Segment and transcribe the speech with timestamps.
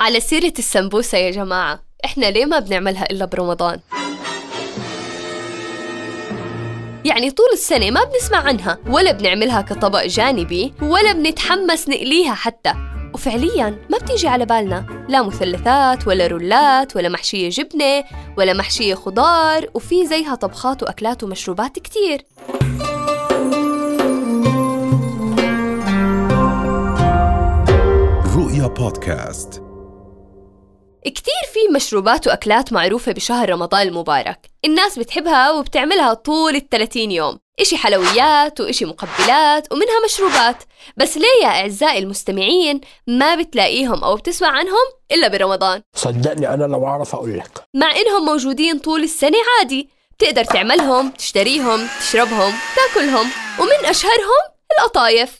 [0.00, 1.80] على سيرة السمبوسة يا جماعة.
[2.04, 3.80] إحنا ليه ما بنعملها إلا برمضان؟
[7.04, 12.74] يعني طول السنة ما بنسمع عنها ولا بنعملها كطبق جانبي ولا بنتحمس نقليها حتى.
[13.14, 15.06] وفعليا ما بتيجي على بالنا.
[15.08, 18.04] لا مثلثات ولا رولات ولا محشية جبنة
[18.38, 22.24] ولا محشية خضار وفي زيها طبخات وأكلات ومشروبات كتير.
[28.36, 29.69] رؤيا بودكاست.
[31.04, 34.50] كتير في مشروبات وأكلات معروفة بشهر رمضان المبارك.
[34.64, 37.38] الناس بتحبها وبتعملها طول الثلاثين يوم.
[37.60, 40.56] إشي حلويات وإشي مقبلات ومنها مشروبات.
[40.96, 46.86] بس ليه يا أعزائي المستمعين ما بتلاقيهم أو بتسمع عنهم إلا برمضان؟ صدقني أنا لو
[46.86, 47.64] أعرف أقول لك.
[47.74, 49.88] مع إنهم موجودين طول السنة عادي.
[50.18, 53.30] بتقدر تعملهم تشتريهم تشربهم تاكلهم.
[53.60, 54.42] ومن أشهرهم
[54.78, 55.39] القطايف.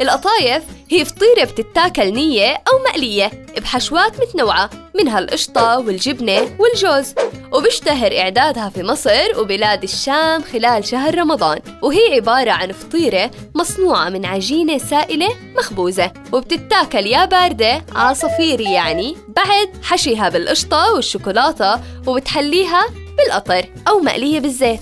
[0.00, 7.14] القطايف هي فطيرة بتتاكل نية أو مقلية بحشوات متنوعة منها القشطة والجبنة والجوز.
[7.52, 11.60] وبيشتهر إعدادها في مصر وبلاد الشام خلال شهر رمضان.
[11.82, 19.68] وهي عبارة عن فطيرة مصنوعة من عجينة سائلة مخبوزة وبتتاكل يا باردة عصافيري يعني بعد
[19.82, 22.86] حشيها بالقشطة والشوكولاتة وبتحليها
[23.18, 24.80] بالقطر أو مقلية بالزيت.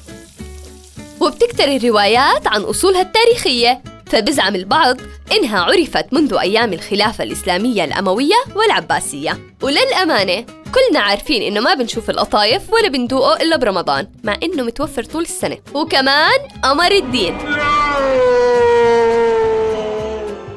[1.20, 3.82] وبتكتر الروايات عن أصولها التاريخية.
[4.12, 4.96] فبزعم البعض
[5.32, 9.38] إنها عرفت منذ أيام الخلافة الإسلامية الأموية والعباسية.
[9.62, 15.22] وللأمانة كلنا عارفين إنه ما بنشوف القطايف ولا بندوقه إلا برمضان مع إنه متوفر طول
[15.22, 15.58] السنة.
[15.74, 17.38] وكمان قمر الدين.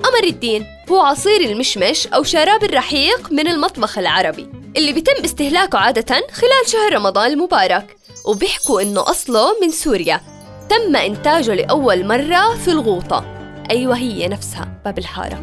[0.04, 6.16] قمر الدين هو عصير المشمش أو شراب الرحيق من المطبخ العربي اللي بيتم استهلاكه عادة
[6.16, 7.98] خلال شهر رمضان المبارك.
[8.26, 10.22] وبيحكوا إنه أصله من سوريا.
[10.70, 13.35] تم إنتاجه لأول مرة في الغوطة.
[13.72, 15.42] أيوة هي نفسها باب الحارة.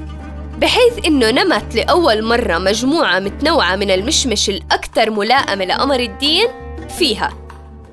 [0.59, 6.49] بحيث إنه نمت لأول مرة مجموعة متنوعة من المشمش الأكثر ملائمة لقمر الدين
[6.99, 7.42] فيها.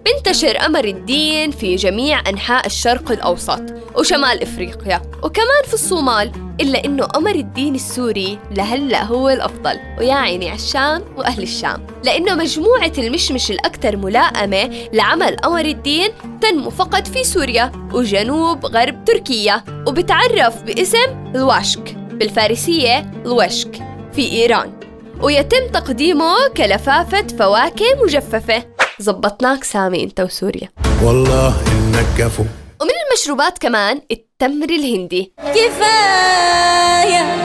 [0.06, 3.62] بنتشر قمر الدين في جميع أنحاء الشرق الأوسط
[3.96, 6.32] وشمال إفريقيا وكمان في الصومال
[6.62, 11.88] إلا إنه قمر الدين السوري لهلأ هو الأفضل ويا عيني على الشام وأهل الشام.
[12.04, 16.10] لأنه مجموعة المشمش الأكثر ملائمة لعمل قمر الدين
[16.42, 23.82] تنمو فقط في سوريا وجنوب غرب تركيا وبتعرف باسم الواشك بالفارسية الوشك
[24.14, 24.80] في إيران.
[25.22, 28.79] ويتم تقديمه كلفافة فواكه مجففة.
[29.00, 30.70] زبطناك سامي انت وسوريا.
[31.04, 32.44] والله إنك كفو.
[32.82, 35.34] ومن المشروبات كمان التمر الهندي.
[35.38, 37.36] كفاية.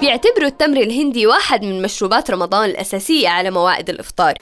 [0.00, 4.34] بيعتبروا التمر الهندي واحد من مشروبات رمضان الأساسية على موائد الإفطار.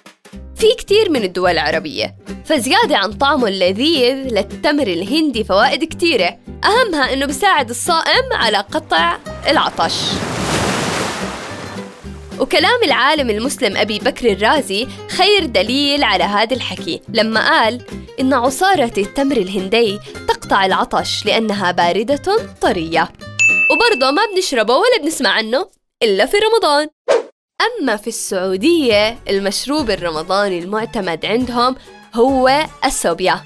[0.56, 6.38] في كتير من الدول العربية فزيادة عن طعمه اللذيذ للتمر الهندي فوائد كتيرة.
[6.64, 9.18] أهمها أنه بيساعد الصائم على قطع
[9.48, 9.94] العطش.
[12.41, 17.00] وكلام العالم المسلم أبي بكر الرازي خير دليل على هذا الحكي.
[17.09, 17.82] لما قال
[18.21, 23.09] إن عصارة التمر الهندي تقطع العطش لأنها باردة طرية.
[23.71, 25.66] وبرضه ما بنشربه ولا بنسمع عنه
[26.03, 26.88] إلا في رمضان.
[27.81, 31.77] أما في السعودية المشروب الرمضاني المعتمد عندهم
[32.15, 33.41] هو السوبيا.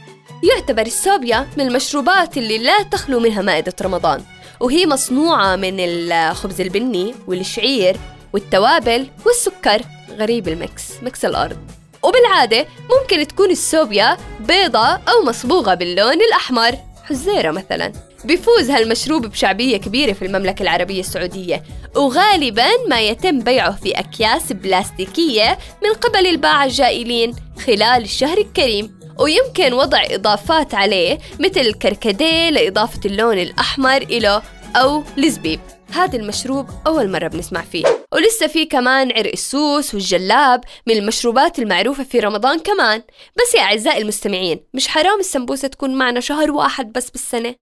[0.50, 4.24] يعتبر السوبيا من المشروبات اللي لا تخلو منها مائدة رمضان.
[4.60, 7.96] وهي مصنوعة من الخبز البني والشعير
[8.32, 9.82] والتوابل والسكر.
[10.18, 11.56] غريب ال mix mix الأرض.
[12.02, 16.72] وبالعادة ممكن تكون السوبيا بيضة أو مصبوغة باللون الأحمر.
[17.04, 17.92] حزيرة مثلا.
[18.24, 21.62] بيفوز هالمشروب بشعبية كبيرة في المملكة العربية السعودية.
[21.96, 29.02] وغالبا ما يتم بيعه في أكياس بلاستيكية من قبل الباعة الجائلين خلال الشهر الكريم.
[29.18, 34.42] ويمكن وضع إضافات عليه مثل الكركديه لإضافة اللون الأحمر إله
[34.76, 35.60] أو الزبيب
[35.90, 37.84] هذا المشروب أول مرة بنسمع فيه.
[38.12, 43.02] ولسه في كمان عرق السوس والجلاب من المشروبات المعروفة في رمضان كمان.
[43.36, 47.54] بس يا أعزائي المستمعين مش حرام السمبوسة تكون معنا شهر واحد بس بالسنة.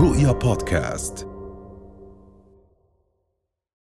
[0.00, 1.31] رؤيا بودكاست.